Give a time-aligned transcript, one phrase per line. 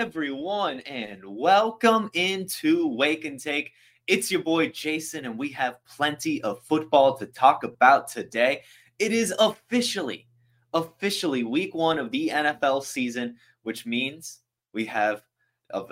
[0.00, 3.72] everyone, and welcome into Wake and Take.
[4.06, 8.62] It's your boy Jason, and we have plenty of football to talk about today.
[8.98, 10.26] It is officially,
[10.72, 14.38] officially week one of the NFL season, which means
[14.72, 15.20] we have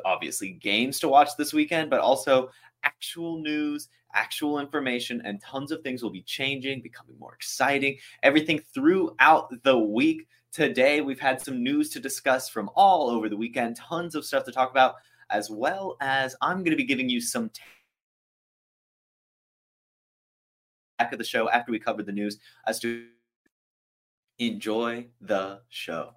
[0.06, 2.48] obviously games to watch this weekend, but also
[2.84, 7.98] actual news, actual information, and tons of things will be changing, becoming more exciting.
[8.22, 10.26] Everything throughout the week.
[10.58, 14.42] Today, we've had some news to discuss from all over the weekend, tons of stuff
[14.42, 14.96] to talk about,
[15.30, 17.48] as well as I'm going to be giving you some.
[17.50, 17.62] T-
[20.98, 23.06] back of the show after we cover the news as to
[24.40, 26.14] enjoy the show.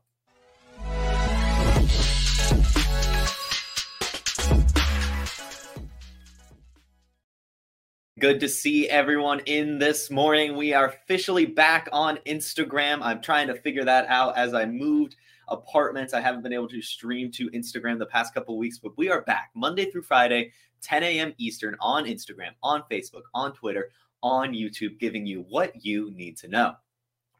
[8.21, 10.55] Good to see everyone in this morning.
[10.55, 12.99] We are officially back on Instagram.
[13.01, 15.15] I'm trying to figure that out as I moved
[15.47, 16.13] apartments.
[16.13, 19.21] I haven't been able to stream to Instagram the past couple weeks, but we are
[19.21, 20.51] back Monday through Friday,
[20.83, 21.33] 10 a.m.
[21.39, 23.89] Eastern on Instagram, on Facebook, on Twitter,
[24.21, 26.75] on YouTube, giving you what you need to know.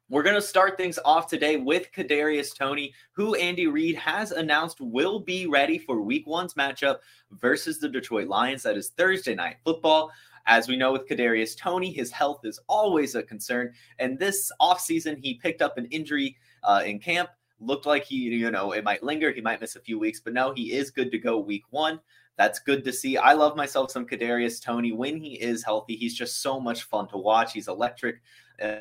[0.10, 4.82] We're going to start things off today with Kadarius Toney, who Andy Reid has announced
[4.82, 6.98] will be ready for Week One's matchup
[7.32, 8.64] versus the Detroit Lions.
[8.64, 10.12] That is Thursday night football.
[10.46, 13.74] As we know with Kadarius Toney, his health is always a concern.
[14.00, 17.30] And this offseason, he picked up an injury uh, in camp.
[17.60, 19.32] Looked like he, you know, it might linger.
[19.32, 22.00] He might miss a few weeks, but no, he is good to go week one.
[22.38, 23.18] That's good to see.
[23.18, 25.96] I love myself some Kadarius Toney when he is healthy.
[25.96, 27.54] He's just so much fun to watch.
[27.54, 28.22] He's electric.
[28.62, 28.78] Uh,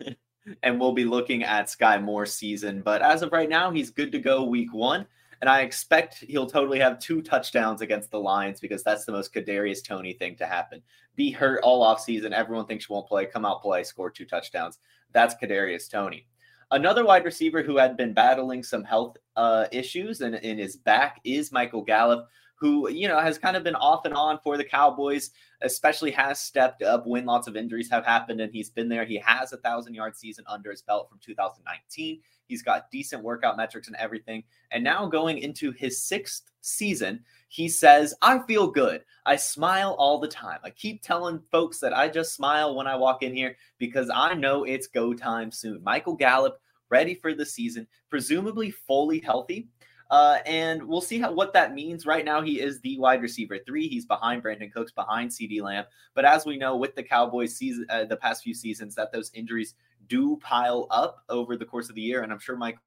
[0.62, 2.82] and we'll be looking at Sky Moore season.
[2.82, 5.06] But as of right now, he's good to go week one.
[5.40, 9.32] And I expect he'll totally have two touchdowns against the Lions because that's the most
[9.32, 10.82] Kadarius Toney thing to happen.
[11.16, 12.32] Be hurt all off season.
[12.34, 13.24] Everyone thinks you won't play.
[13.24, 14.78] Come out, play, score two touchdowns.
[15.12, 16.26] That's Kadarius Toney.
[16.72, 21.20] Another wide receiver who had been battling some health uh, issues and in his back
[21.24, 22.28] is Michael Gallup,
[22.60, 25.30] who you know has kind of been off and on for the Cowboys.
[25.62, 29.04] Especially has stepped up when lots of injuries have happened, and he's been there.
[29.04, 32.20] He has a thousand yard season under his belt from 2019.
[32.50, 34.44] He's got decent workout metrics and everything.
[34.70, 39.04] And now going into his sixth season, he says, I feel good.
[39.24, 40.58] I smile all the time.
[40.62, 44.34] I keep telling folks that I just smile when I walk in here because I
[44.34, 45.82] know it's go time soon.
[45.82, 49.68] Michael Gallup ready for the season, presumably fully healthy.
[50.10, 52.04] Uh, and we'll see how what that means.
[52.04, 53.86] Right now, he is the wide receiver three.
[53.86, 55.84] He's behind Brandin Cooks, behind CeeDee Lamb.
[56.14, 59.30] But as we know, with the Cowboys season, uh, the past few seasons, that those
[59.34, 59.74] injuries
[60.10, 62.22] do pile up over the course of the year.
[62.22, 62.78] And I'm sure Mike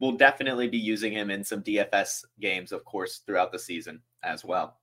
[0.00, 4.44] will definitely be using him in some DFS games, of course, throughout the season as
[4.44, 4.78] well.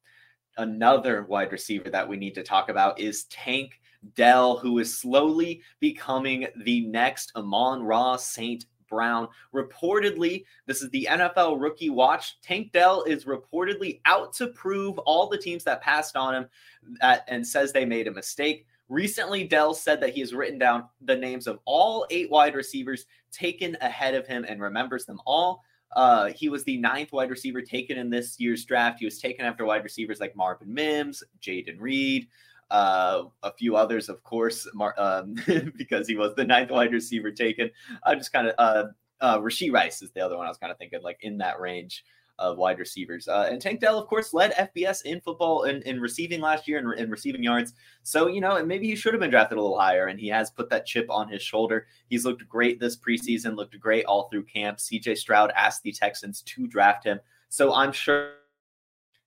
[0.57, 3.81] Another wide receiver that we need to talk about is Tank
[4.15, 8.65] Dell, who is slowly becoming the next Amon-Ra St.
[8.89, 9.27] Brown.
[9.53, 12.39] Reportedly, this is the NFL Rookie Watch.
[12.41, 16.49] Tank Dell is reportedly out to prove all the teams that passed on him
[17.01, 18.65] that, and says they made a mistake.
[18.89, 23.05] Recently, Dell said that he has written down the names of all eight wide receivers
[23.31, 25.61] taken ahead of him and remembers them all.
[25.95, 28.99] Uh, he was the ninth wide receiver taken in this year's draft.
[28.99, 32.27] He was taken after wide receivers like Marvin Mims, Jayden Reed,
[32.71, 35.35] uh, a few others, of course, Mar- um,
[35.77, 37.69] because he was the ninth wide receiver taken.
[38.03, 38.85] I just kind of uh,
[39.21, 41.59] uh, Rashee Rice is the other one I was kind of thinking, like in that
[41.59, 42.03] range
[42.39, 43.27] of wide receivers.
[43.27, 46.67] Uh, and Tank Dell, of course, led FBS in football and in, in, receiving last
[46.67, 47.73] year and in, in, receiving yards.
[48.03, 50.29] So, you know, and maybe he should have been drafted a little higher, and he
[50.29, 51.85] has put that chip on his shoulder.
[52.07, 54.79] He's looked great this preseason, looked great all through camp.
[54.79, 57.19] CJ Stroud asked the Texans to draft him.
[57.49, 58.33] So I'm sure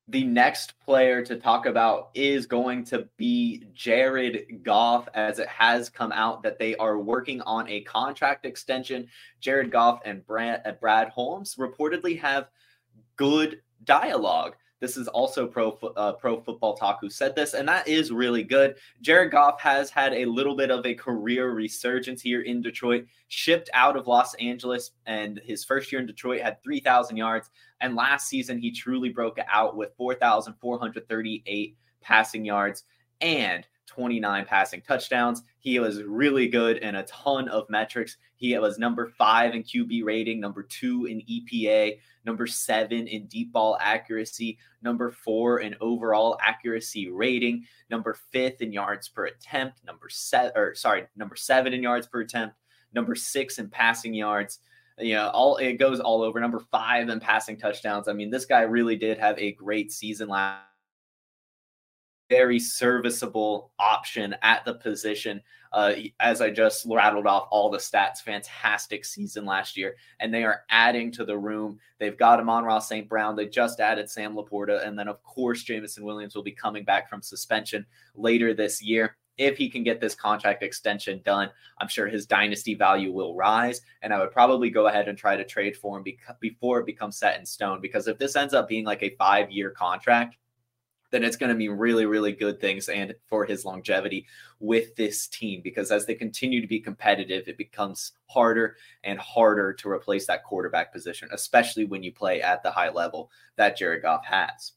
[0.09, 5.89] the next player to talk about is going to be Jared Goff, as it has
[5.89, 9.07] come out that they are working on a contract extension.
[9.41, 12.49] Jared Goff and Brad Holmes reportedly have
[13.23, 14.57] good dialogue.
[14.81, 18.43] This is also pro uh, pro football talk who said this, and that is really
[18.43, 18.75] good.
[19.01, 23.07] Jared Goff has had a little bit of a career resurgence here in Detroit.
[23.29, 27.49] Shipped out of Los Angeles, and his first year in Detroit had 3,000 yards.
[27.81, 32.83] And last season, he truly broke out with 4,438 passing yards
[33.21, 35.43] and 29 passing touchdowns.
[35.59, 38.17] He was really good in a ton of metrics.
[38.37, 43.53] He was number five in QB rating, number two in EPA, number seven in deep
[43.53, 50.09] ball accuracy, number four in overall accuracy rating, number fifth in yards per attempt, number
[50.09, 52.57] seven, or sorry, number seven in yards per attempt,
[52.95, 54.61] number six in passing yards.
[54.99, 56.41] You know, all it goes all over.
[56.41, 58.09] Number five in passing touchdowns.
[58.09, 60.72] I mean, this guy really did have a great season last
[62.29, 65.41] very serviceable option at the position.
[65.73, 70.45] Uh, as I just rattled off all the stats, fantastic season last year, and they
[70.45, 71.79] are adding to the room.
[71.99, 73.09] They've got Amon-Ra St.
[73.09, 73.37] Brown.
[73.37, 77.09] They just added Sam LaPorta, and then of course Jameson Williams will be coming back
[77.09, 79.17] from suspension later this year.
[79.39, 83.81] If he can get this contract extension done, I'm sure his dynasty value will rise.
[84.03, 86.05] And I would probably go ahead and try to trade for him
[86.39, 87.81] before it becomes set in stone.
[87.81, 90.37] Because if this ends up being like a five year contract,
[91.13, 94.27] then it's going to mean really, really good things and for his longevity
[94.59, 95.61] with this team.
[95.63, 100.43] Because as they continue to be competitive, it becomes harder and harder to replace that
[100.43, 104.73] quarterback position, especially when you play at the high level that Jared Goff has.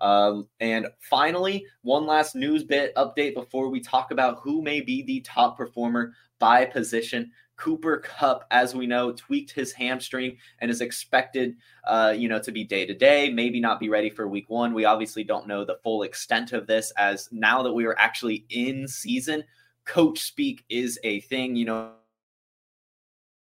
[0.00, 5.02] Um, and finally, one last news bit update before we talk about who may be
[5.02, 7.30] the top performer by position.
[7.62, 11.54] Cooper Kupp, as we know, tweaked his hamstring and is expected,
[11.86, 14.74] uh, you know, to be day to day, maybe not be ready for week one.
[14.74, 18.46] We obviously don't know the full extent of this as now that we are actually
[18.50, 19.44] in season,
[19.84, 21.92] coach speak is a thing, you know,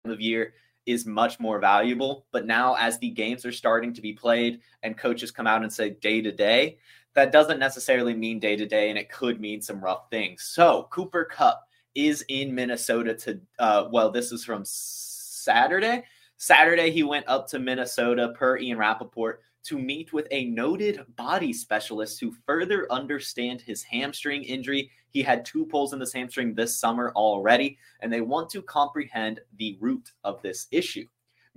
[0.05, 0.53] of year
[0.85, 2.27] is much more valuable.
[2.31, 5.73] But now, as the games are starting to be played and coaches come out and
[5.73, 6.77] say day to day,
[7.13, 10.43] that doesn't necessarily mean day to day, and it could mean some rough things.
[10.43, 11.66] So, Cooper Kupp
[11.97, 16.03] is in Minnesota to, uh, well, this is from Saturday.
[16.37, 21.51] Saturday, he went up to Minnesota per Ian Rapoport to meet with a noted body
[21.51, 24.91] specialist to further understand his hamstring injury.
[25.09, 29.39] He had two pulls in the hamstring this summer already, and they want to comprehend
[29.57, 31.07] the root of this issue.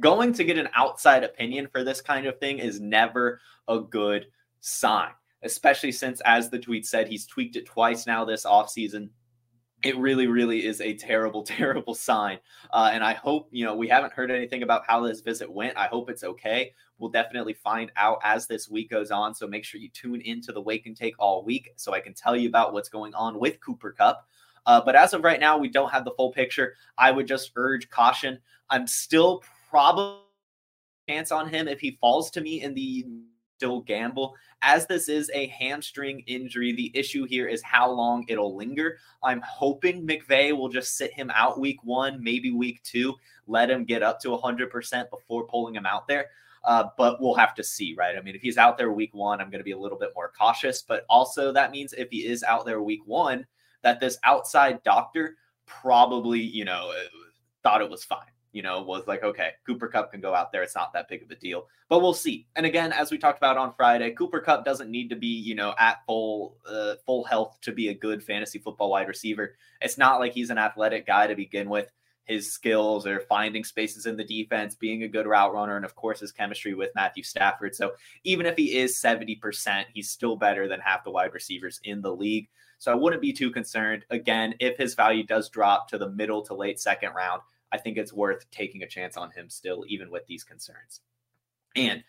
[0.00, 4.26] Going to get an outside opinion for this kind of thing is never a good
[4.62, 5.10] sign,
[5.42, 9.10] especially since, as the tweet said, he's tweaked it twice now this offseason
[9.82, 12.38] it really, really is a terrible, terrible sign.
[12.70, 15.76] Uh, and I hope, you know, we haven't heard anything about how this visit went.
[15.76, 16.72] I hope it's okay.
[16.98, 19.34] We'll definitely find out as this week goes on.
[19.34, 22.14] So make sure you tune into the Wake and Take all week so I can
[22.14, 24.26] tell you about what's going on with Cooper Kupp.
[24.66, 26.74] Uh, but as of right now, we don't have the full picture.
[26.98, 28.38] I would just urge caution.
[28.68, 30.20] I'm still probably
[31.08, 33.04] chance on him if he falls to me in the
[33.60, 34.34] still gamble.
[34.62, 38.96] As this is a hamstring injury, the issue here is how long it'll linger.
[39.22, 43.16] I'm hoping McVay will just sit him out week one, maybe week two,
[43.46, 46.28] let him get up to 100% before pulling him out there.
[46.64, 48.16] Uh, but we'll have to see, right?
[48.16, 50.12] I mean, if he's out there week one, I'm going to be a little bit
[50.14, 50.80] more cautious.
[50.80, 53.46] But also, that means if he is out there week one,
[53.82, 55.36] that this outside doctor
[55.66, 56.92] probably, you know,
[57.62, 60.62] thought it was fine you know, was like, okay, Cooper Kupp can go out there.
[60.62, 62.46] It's not that big of a deal, but we'll see.
[62.56, 65.54] And again, as we talked about on Friday, Cooper Kupp doesn't need to be, you
[65.54, 69.56] know, at full uh, full health to be a good fantasy football wide receiver.
[69.80, 71.90] It's not like he's an athletic guy to begin with.
[72.24, 75.96] His skills are finding spaces in the defense, being a good route runner, and of
[75.96, 77.74] course his chemistry with Matthew Stafford.
[77.74, 77.92] So
[78.22, 82.14] even if he is 70%, he's still better than half the wide receivers in the
[82.14, 82.48] league.
[82.78, 84.04] So I wouldn't be too concerned.
[84.10, 87.96] Again, if his value does drop to the middle to late second round, I think
[87.96, 91.00] it's worth taking a chance on him still, even with these concerns.
[91.76, 92.02] And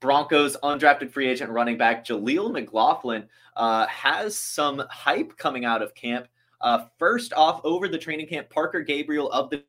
[0.00, 5.94] Broncos undrafted free agent running back Jaleel McLaughlin uh, has some hype coming out of
[5.94, 6.28] camp.
[6.60, 9.62] Uh, first off, over the training camp, Parker Gabriel of the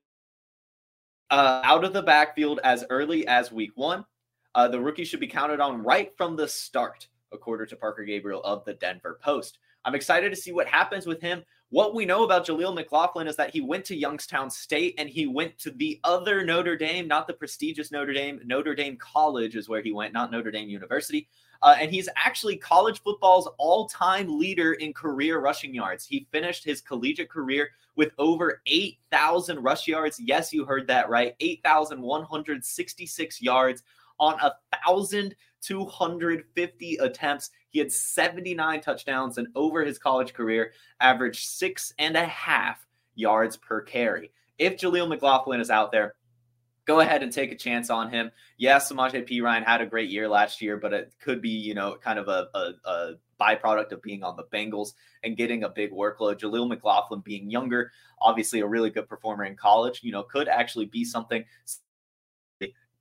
[1.30, 4.06] uh, out of the backfield as early as week one.
[4.56, 8.42] Uh, the rookie should be counted on right from the start, according to Parker Gabriel
[8.44, 9.60] of the Denver Post.
[9.86, 11.44] I'm excited to see what happens with him.
[11.70, 15.28] What we know about Jaleel McLaughlin is that he went to Youngstown State and he
[15.28, 18.40] went to the other Notre Dame, not the prestigious Notre Dame.
[18.46, 21.28] Notre Dame College is where he went, not Notre Dame University.
[21.62, 26.06] Uh, and he's actually college football's all time leader in career rushing yards.
[26.06, 30.22] He finished his collegiate career with over 8,000 rush yards.
[30.22, 31.36] Yes, you heard that right.
[31.42, 33.84] 8,166 yards
[34.20, 34.54] on a
[34.86, 37.50] thousand 250 attempts.
[37.70, 43.58] He had 79 touchdowns and over his college career, averaged six and a half yards
[43.58, 44.32] per carry.
[44.58, 46.16] If Jaleel McLaughlin is out there,
[46.86, 48.32] go ahead and take a chance on him.
[48.58, 51.98] Yes, Samaje Perine had a great year last year, but it could be, you know,
[52.02, 54.94] kind of a, a, a byproduct of being on the Bengals
[55.24, 56.40] and getting a big workload.
[56.40, 60.86] Jaleel McLaughlin being younger, obviously a really good performer in college, you know, could actually
[60.86, 61.44] be something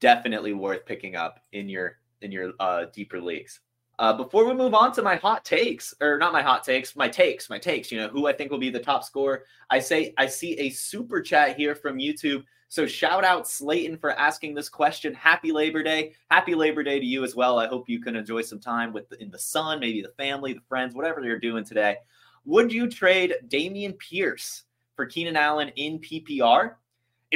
[0.01, 3.61] definitely worth picking up in your in your uh, deeper leagues.
[3.99, 7.09] Uh, before we move on to my hot takes, or not my hot takes, my
[7.09, 9.45] takes, my takes, you know, who I think will be the top scorer.
[9.71, 12.45] I say I see a super chat here from YouTube.
[12.69, 15.15] So shout out Slayton for asking this question.
[15.15, 16.13] Happy Labor Day.
[16.31, 17.59] Happy Labor Day to you as well.
[17.59, 20.53] I hope you can enjoy some time with the, in the sun, maybe the family,
[20.53, 21.97] the friends, whatever you're doing today.
[22.45, 26.75] Would you trade Dameon Pierce for Keenan Allen in PPR?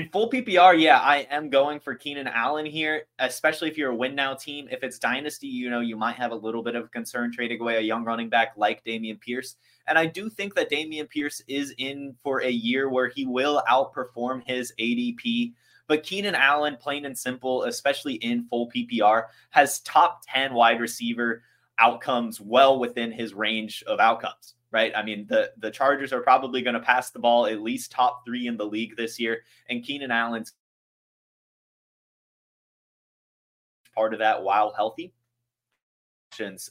[0.00, 3.94] In full PPR, yeah, I am going for Keenan Allen here, especially if you're a
[3.94, 4.66] win now team.
[4.70, 7.76] If it's dynasty, you know, you might have a little bit of concern trading away
[7.76, 9.56] a young running back like Dameon Pierce.
[9.86, 13.62] And I do think that Dameon Pierce is in for a year where he will
[13.68, 15.52] outperform his ADP.
[15.86, 21.42] But Keenan Allen, plain and simple, especially in full PPR, has top 10 wide receiver
[21.78, 24.92] outcomes well within his range of outcomes right?
[24.94, 28.24] I mean, the the Chargers are probably going to pass the ball at least top
[28.24, 30.52] three in the league this year, and Keenan Allen's
[33.94, 35.12] part of that while healthy,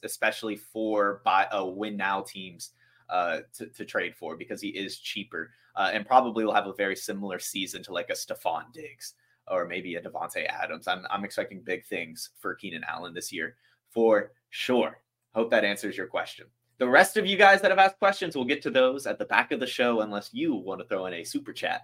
[0.04, 2.72] especially for by uh, win now teams
[3.10, 6.74] uh, to, to trade for because he is cheaper uh, and probably will have a
[6.74, 9.14] very similar season to like a Stefon Diggs
[9.48, 10.88] or maybe a Davante Adams.
[10.88, 13.56] I'm I'm expecting big things for Keenan Allen this year
[13.90, 15.02] for sure.
[15.34, 16.48] Hope that answers your question.
[16.80, 19.26] The rest of you guys that have asked questions, we'll get to those at the
[19.26, 21.82] back of the show unless you want to throw in a super chat.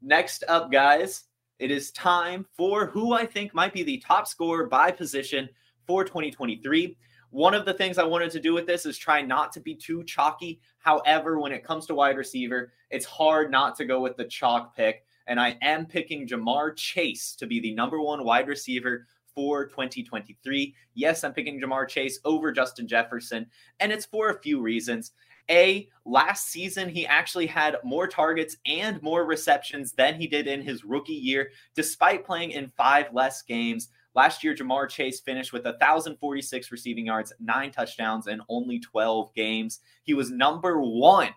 [0.00, 1.24] Next up, guys,
[1.58, 5.50] it is time for who I think might be the top scorer by position
[5.86, 6.96] for 2023.
[7.28, 9.74] One of the things I wanted to do with this is try not to be
[9.74, 10.60] too chalky.
[10.78, 14.74] However, when it comes to wide receiver, it's hard not to go with the chalk
[14.74, 15.04] pick.
[15.26, 19.06] And I am picking Ja'Marr Chase to be the number one wide receiver
[19.38, 20.74] for 2023.
[20.94, 23.46] Yes, I'm picking Ja'Marr Chase over Justin Jefferson,
[23.78, 25.12] and it's for a few reasons.
[25.48, 30.60] A, last season, he actually had more targets and more receptions than he did in
[30.60, 33.90] his rookie year, despite playing in five less games.
[34.12, 39.78] Last year, Ja'Marr Chase finished with 1,046 receiving yards, nine touchdowns, and only 12 games.
[40.02, 41.30] He was number one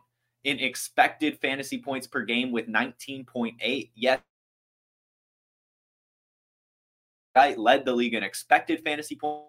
[0.44, 3.92] in expected fantasy points per game with 19.8.
[3.94, 4.22] Yes,
[7.36, 9.48] guy led the league in expected fantasy points.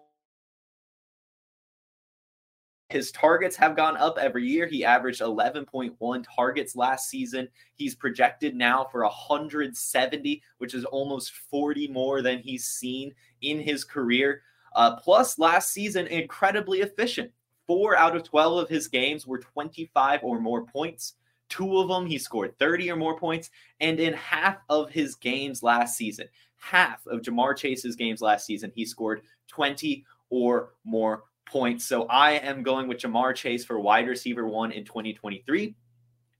[2.93, 4.67] His targets have gone up every year.
[4.67, 7.47] He averaged 11.1 targets last season.
[7.73, 13.83] He's projected now for 170, which is almost 40 more than he's seen in his
[13.83, 14.43] career.
[14.75, 17.31] Uh, plus, last season, incredibly efficient.
[17.65, 21.13] Four out of 12 of his games were 25 or more points.
[21.49, 23.49] Two of them, he scored 30 or more points.
[23.79, 26.27] And in half of his games last season,
[26.63, 31.85] half of Ja'Marr Chase's games last season, he scored 20 or more points.
[31.85, 35.75] So I am going with Ja'Marr Chase for wide receiver one in 2023.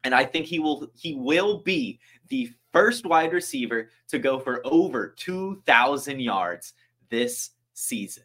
[0.05, 1.99] And I think he will he will be
[2.29, 6.73] the first wide receiver to go for over 2,000 yards
[7.09, 8.23] this season.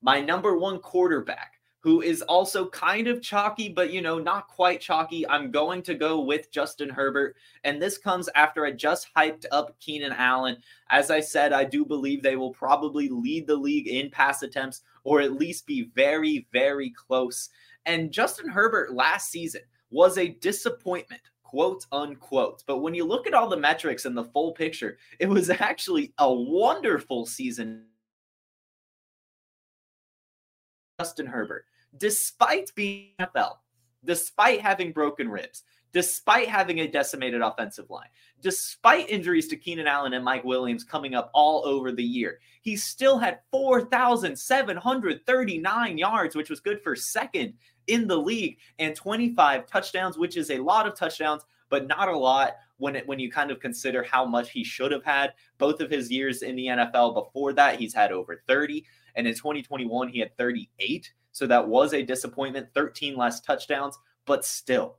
[0.00, 4.80] My number one quarterback who is also kind of chalky, but you know, not quite
[4.80, 5.28] chalky.
[5.28, 7.34] I'm going to go with Justin Herbert.
[7.64, 10.56] And this comes after I just hyped up Keenan Allen.
[10.90, 14.82] As I said, I do believe they will probably lead the league in pass attempts
[15.02, 17.48] or at least be very, very close.
[17.84, 22.62] And Justin Herbert last season was a disappointment quote unquote.
[22.64, 26.14] But when you look at all the metrics and the full picture, it was actually
[26.18, 27.86] a wonderful season.
[31.00, 31.64] Justin Herbert
[31.96, 33.56] despite being NFL,
[34.04, 38.08] despite having broken ribs, despite having a decimated offensive line,
[38.40, 42.76] despite injuries to Keenan Allen and Mike Williams coming up all over the year, he
[42.76, 47.54] still had 4,739 yards, which was good for second
[47.88, 52.16] in the league, and 25 touchdowns, which is a lot of touchdowns, but not a
[52.16, 55.32] lot when it, when you kind of consider how much he should have had.
[55.58, 58.84] Both of his years in the NFL before that, he's had over 30,
[59.14, 61.12] and in 2021 he had 38.
[61.32, 64.98] So that was a disappointment, 13 less touchdowns, but still,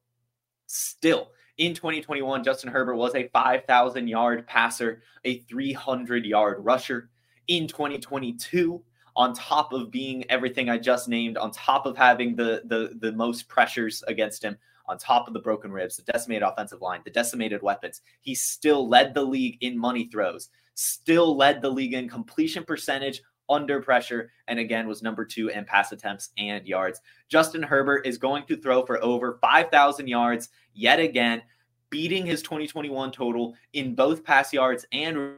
[0.68, 7.10] still in 2021, Justin Herbert was a 5,000 yard passer, a 300 yard rusher.
[7.48, 8.82] In 2022,
[9.16, 13.12] on top of being everything I just named, on top of having the the the
[13.12, 17.12] most pressures against him, on top of the broken ribs, the decimated offensive line, the
[17.12, 22.10] decimated weapons, he still led the league in money throws, still led the league in
[22.10, 27.02] completion percentage, under pressure, and again was number two in pass attempts and yards.
[27.30, 31.42] Justin Herbert is going to throw for over 5,000 yards yet again,
[31.90, 35.36] beating his 2021 total in both pass yards and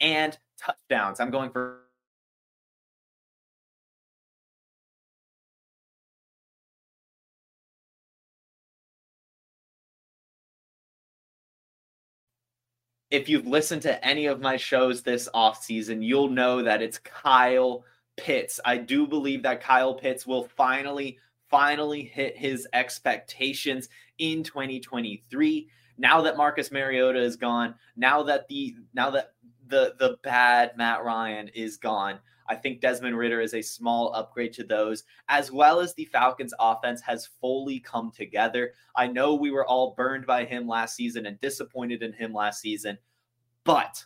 [0.00, 1.20] and touchdowns.
[1.20, 1.77] I'm going for
[13.10, 17.84] if you've listened to any of my shows this offseason, you'll know that it's Kyle
[18.16, 18.60] Pitts.
[18.64, 23.88] I do believe that Kyle Pitts will finally, finally hit his expectations
[24.18, 25.68] in 2023.
[25.96, 29.32] Now that Marcus Mariota is gone, now that the now that
[29.66, 32.18] the the bad Matt Ryan is gone.
[32.48, 36.54] I think Desmond Ridder is a small upgrade to those, as well as the Falcons
[36.58, 38.72] offense has fully come together.
[38.96, 42.60] I know we were all burned by him last season and disappointed in him last
[42.60, 42.98] season,
[43.64, 44.04] but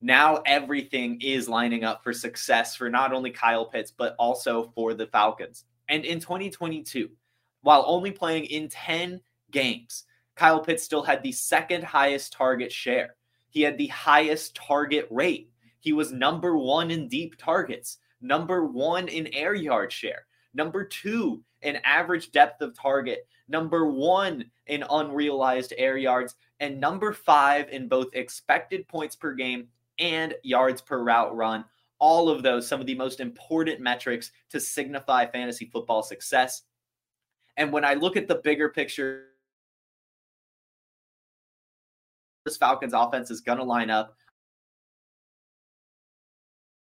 [0.00, 4.94] now everything is lining up for success for not only Kyle Pitts, but also for
[4.94, 5.64] the Falcons.
[5.88, 7.08] And in 2022,
[7.60, 9.20] while only playing in 10
[9.52, 13.14] games, Kyle Pitts still had the second highest target share.
[13.50, 15.51] He had the highest target rate.
[15.82, 21.42] He was number one in deep targets, number one in air yard share, number two
[21.62, 27.88] in average depth of target, number one in unrealized air yards, and number five in
[27.88, 29.66] both expected points per game
[29.98, 31.64] and yards per route run.
[31.98, 36.62] All of those, some of the most important metrics to signify fantasy football success.
[37.56, 39.24] And when I look at the bigger picture,
[42.44, 44.16] this Falcons offense is going to line up.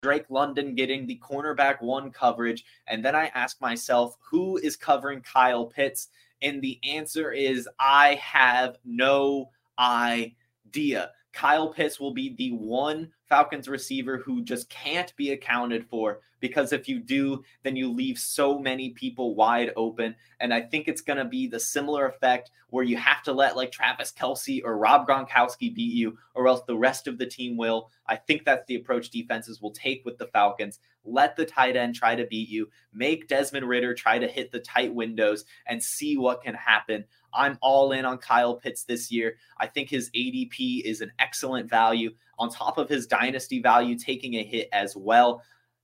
[0.06, 2.64] Drake London getting the cornerback one coverage.
[2.86, 6.10] And then I ask myself, who is covering Kyle Pitts?
[6.44, 11.10] And the answer is, I have no idea.
[11.36, 16.72] Kyle Pitts will be the one Falcons receiver who just can't be accounted for because
[16.72, 20.16] if you do, then you leave so many people wide open.
[20.40, 23.58] And I think it's going to be the similar effect where you have to let
[23.58, 27.58] like Travis Kelce or Rob Gronkowski beat you, or else the rest of the team
[27.58, 27.90] will.
[28.08, 30.80] I think that's the approach defenses will take with the Falcons.
[31.04, 34.60] Let the tight end try to beat you, make Desmond Ridder try to hit the
[34.60, 37.06] tight windows and see what can happen.
[37.36, 39.36] I'm all in on Kyle Pitts this year.
[39.60, 44.36] I think his ADP is an excellent value on top of his dynasty value taking
[44.36, 45.42] a hit as well.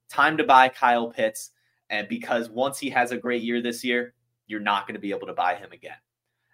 [0.09, 1.51] Time to buy Kyle Pitts.
[1.89, 4.13] And because once he has a great year this year,
[4.47, 5.97] you're not going to be able to buy him again.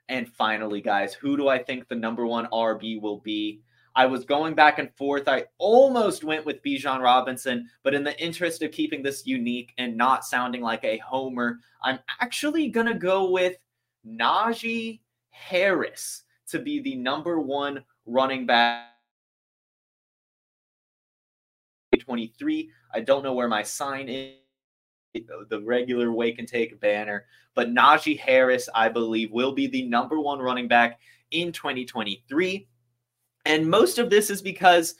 [0.10, 3.62] And finally, guys, who do I think the number one RB will be?
[3.96, 5.28] I was going back and forth.
[5.28, 9.98] I almost went with Bijan Robinson, but in the interest of keeping this unique and
[9.98, 13.58] not sounding like a homer, I'm actually going to go with
[14.06, 18.92] Najee Harris to be the number one running back.
[22.00, 22.70] 23.
[22.94, 24.36] I don't know where my sign is,
[25.50, 30.20] the regular wake and take banner, but Najee Harris, I believe, will be the number
[30.20, 31.00] one running back
[31.32, 32.68] in 2023.
[33.46, 34.96] And most of this is because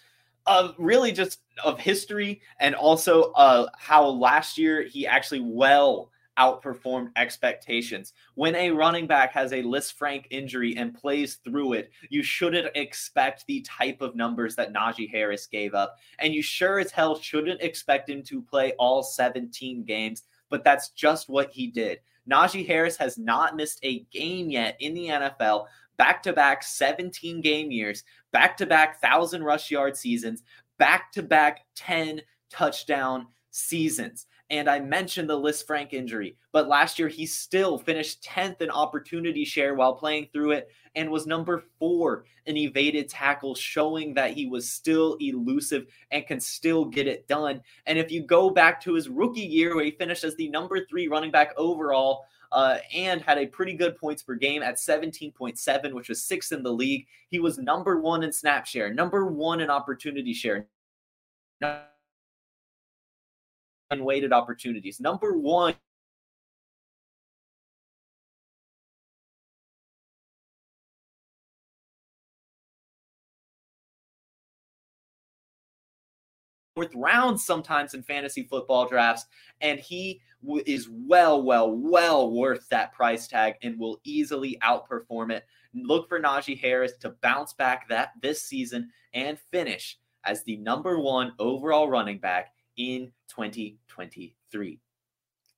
[0.46, 7.12] of really just of history and also uh, how last year he actually well outperformed
[7.16, 8.14] expectations.
[8.36, 13.46] When a running back has a Lisfranc injury and plays through it, you shouldn't expect
[13.48, 15.98] the type of numbers that Najee Harris gave up.
[16.20, 20.90] And you sure as hell shouldn't expect him to play all 17 games, but that's
[20.90, 22.00] just what he did.
[22.30, 25.66] Najee Harris has not missed a game yet in the NFL,
[25.98, 30.44] back to back 17 game years, back to back 1,000 rush yard seasons,
[30.78, 34.28] back to back 10 touchdown seasons.
[34.50, 39.44] And I mentioned the Lisfranc injury, but last year he still finished 10th in opportunity
[39.44, 44.48] share while playing through it and was number four in evaded tackles, showing that he
[44.48, 47.62] was still elusive and can still get it done.
[47.86, 50.86] And if you go back to his rookie year, where he finished as the number
[50.86, 55.94] three running back overall, uh, and had a pretty good points per game at 17.7,
[55.94, 57.06] which was sixth in the league.
[57.30, 60.68] He was number one in snap share, number one in opportunity share,
[63.92, 65.00] unweighted opportunities.
[65.00, 65.76] Number one,
[76.78, 79.26] fourth round sometimes in fantasy football drafts,
[79.62, 85.32] and he w- is well, well, well worth that price tag and will easily outperform
[85.32, 85.46] it.
[85.74, 91.00] Look for Najee Harris to bounce back that this season and finish as the number
[91.00, 94.80] one overall running back in 2023.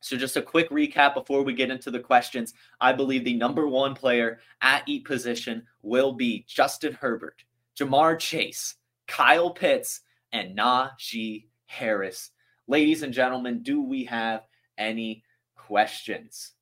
[0.01, 2.53] So, just a quick recap before we get into the questions.
[2.79, 7.43] I believe the number one player at each position will be Justin Herbert,
[7.77, 8.75] Ja'Marr Chase,
[9.07, 10.01] Kyle Pitts,
[10.31, 12.31] and Najee Harris.
[12.67, 14.43] Ladies and gentlemen, do we have
[14.77, 15.23] any
[15.55, 16.53] questions?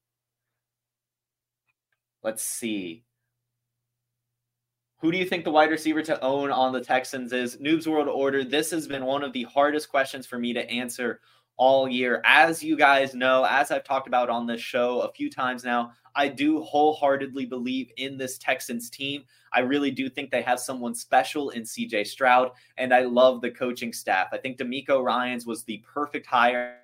[2.23, 3.03] Let's see.
[4.99, 7.57] Who do you think the wide receiver to own on the Texans is?
[7.57, 8.43] Noobs World Order.
[8.43, 11.19] This has been one of the hardest questions for me to answer
[11.55, 12.19] all year.
[12.25, 15.91] As you guys know, as I've talked about on this show a few times now,
[16.15, 19.23] I do wholeheartedly believe in this Texans team.
[19.53, 23.51] I really do think they have someone special in CJ Stroud, and I love the
[23.51, 24.29] coaching staff.
[24.31, 26.79] I think DeMeco Ryans was the perfect hire.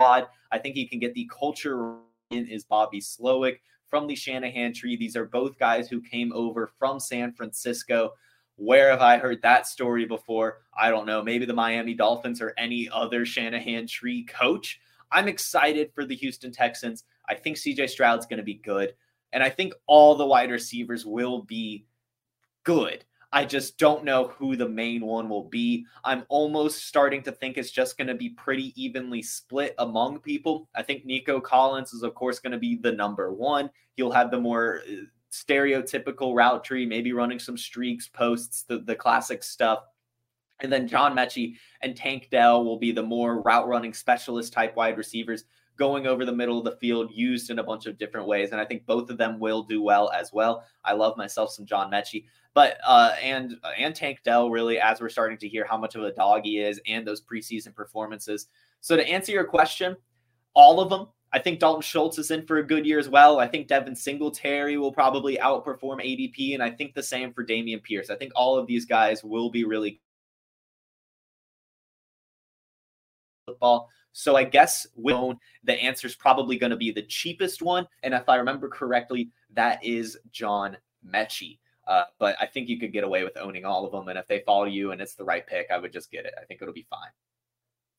[0.00, 0.24] I
[0.62, 1.96] think he can get the culture
[2.30, 4.96] in is Bobby Slowik from the Shanahan tree.
[4.96, 8.12] These are both guys who came over from San Francisco.
[8.56, 10.62] Where have I heard that story before?
[10.76, 11.22] I don't know.
[11.22, 14.80] Maybe the Miami Dolphins or any other Shanahan tree coach.
[15.12, 17.04] I'm excited for the Houston Texans.
[17.28, 18.94] I think CJ Stroud's going to be good.
[19.32, 21.86] And I think all the wide receivers will be
[22.64, 23.04] good.
[23.32, 25.84] I just don't know who the main one will be.
[26.04, 30.68] I'm almost starting to think it's just going to be pretty evenly split among people.
[30.74, 33.70] I think Nico Collins is, of course, going to be the number one.
[33.94, 38.94] He'll have the more uh, stereotypical route tree, maybe running some streaks, posts, the, the
[38.94, 39.80] classic stuff.
[40.60, 44.76] And then John Metchie and Tank Dell will be the more route running specialist type
[44.76, 45.44] wide receivers
[45.76, 48.52] going over the middle of the field, used in a bunch of different ways.
[48.52, 50.64] And I think both of them will do well as well.
[50.84, 52.24] I love myself some John Metchie.
[52.54, 55.94] But uh, and uh, and Tank Dell really, as we're starting to hear how much
[55.94, 58.48] of a dog he is, and those preseason performances.
[58.80, 59.96] So to answer your question,
[60.54, 61.08] all of them.
[61.32, 63.40] I think Dalton Schultz is in for a good year as well.
[63.40, 67.82] I think Devin Singletary will probably outperform ADP, and I think the same for Dameon
[67.82, 68.08] Pierce.
[68.08, 70.00] I think all of these guys will be really
[73.46, 73.90] football.
[74.18, 77.86] So I guess Will, the answer is probably going to be the cheapest one.
[78.02, 81.58] And if I remember correctly, that is John Metchie.
[81.86, 84.08] Uh, but I think you could get away with owning all of them.
[84.08, 86.32] And if they follow you and it's the right pick, I would just get it.
[86.40, 87.10] I think it'll be fine.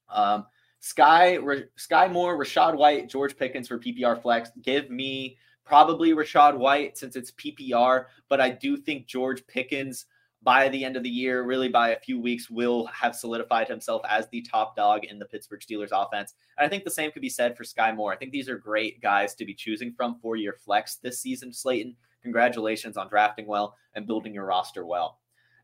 [0.10, 0.48] Um,
[0.80, 1.38] Sky,
[1.76, 4.50] Sky Moore, Rachaad White, George Pickens for PPR flex.
[4.64, 10.08] Give me probably Rachaad White since it's PPR, but I do think George Pickens
[10.44, 14.02] by the end of the year, really by a few weeks, will have solidified himself
[14.08, 16.34] as the top dog in the Pittsburgh Steelers offense.
[16.58, 18.14] And I think the same could be said for Sky Moore.
[18.14, 21.52] I think these are great guys to be choosing from for your flex this season,
[21.52, 21.96] Slayton.
[22.24, 25.20] Congratulations on drafting well and building your roster well.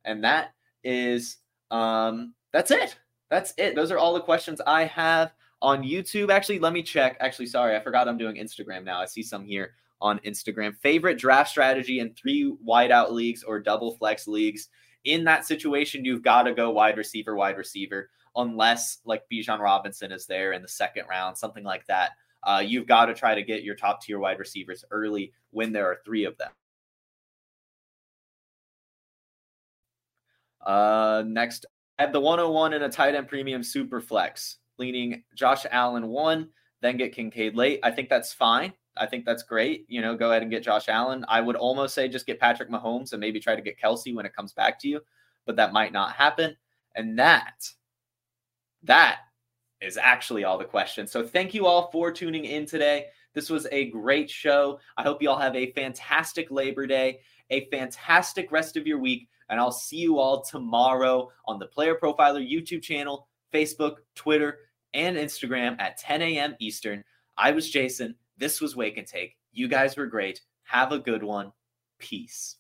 [0.06, 1.38] And that is
[1.72, 2.98] um that's it.
[3.30, 3.76] That's it.
[3.76, 6.30] Those are all the questions I have on YouTube.
[6.30, 7.18] Actually, let me check.
[7.20, 9.00] Actually, sorry, I forgot I'm doing Instagram now.
[9.00, 10.78] I see some here on Instagram.
[10.78, 14.68] Favorite draft strategy in three wideout leagues or double flex leagues.
[15.06, 20.12] In that situation, you've got to go wide receiver, wide receiver, unless like Bijan Robinson
[20.12, 22.12] is there in the second round, something like that.
[22.44, 25.88] Uh, you've got to try to get your top tier wide receivers early when there
[25.88, 26.52] are three of them.
[30.66, 31.66] Uh, next,
[31.98, 36.50] have the 101 in a tight end premium super flex, leaning Josh Allen one,
[36.82, 37.80] then get Kincaid late.
[37.84, 38.74] I think that's fine.
[38.98, 39.86] I think that's great.
[39.88, 41.26] You know, go ahead and get Josh Allen.
[41.28, 44.26] I would almost say just get Patrick Mahomes and maybe try to get Kelce when
[44.26, 45.02] it comes back to you,
[45.46, 46.56] but that might not happen.
[46.96, 47.68] And that,
[48.84, 49.20] that
[49.82, 51.12] is actually all the questions.
[51.12, 53.08] So thank you all for tuning in today.
[53.34, 54.80] This was a great show.
[54.96, 59.28] I hope you all have a fantastic Labor Day, a fantastic rest of your week,
[59.50, 64.60] and I'll see you all tomorrow on the Player Profiler YouTube channel, Facebook, Twitter,
[64.94, 66.56] and Instagram at 10 a.m.
[66.60, 67.04] Eastern.
[67.38, 68.16] I was Jason.
[68.38, 69.36] This was Wake and Take.
[69.52, 70.42] You guys were great.
[70.64, 71.52] Have a good one.
[72.00, 72.58] Peace.